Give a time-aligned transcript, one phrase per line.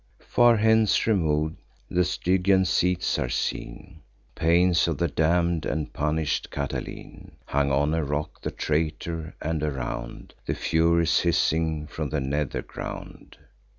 [0.23, 1.57] Far hence remov'd,
[1.87, 4.01] the Stygian seats are seen;
[4.33, 10.55] Pains of the damn'd, and punish'd Catiline Hung on a rock—the traitor; and, around, The
[10.55, 13.37] Furies hissing from the nether ground.